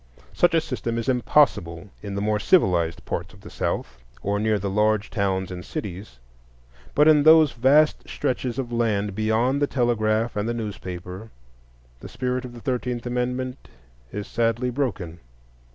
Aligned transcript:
Such 0.33 0.55
a 0.55 0.61
system 0.61 0.97
is 0.97 1.07
impossible 1.07 1.91
in 2.01 2.15
the 2.15 2.23
more 2.23 2.39
civilized 2.39 3.05
parts 3.05 3.35
of 3.35 3.41
the 3.41 3.51
South, 3.51 3.99
or 4.23 4.39
near 4.39 4.57
the 4.57 4.67
large 4.67 5.11
towns 5.11 5.51
and 5.51 5.63
cities; 5.63 6.17
but 6.95 7.07
in 7.07 7.21
those 7.21 7.51
vast 7.51 8.09
stretches 8.09 8.57
of 8.57 8.71
land 8.73 9.13
beyond 9.13 9.61
the 9.61 9.67
telegraph 9.67 10.35
and 10.35 10.49
the 10.49 10.55
newspaper 10.55 11.29
the 11.99 12.09
spirit 12.09 12.45
of 12.45 12.53
the 12.55 12.61
Thirteenth 12.61 13.05
Amendment 13.05 13.67
is 14.11 14.25
sadly 14.27 14.71
broken. 14.71 15.19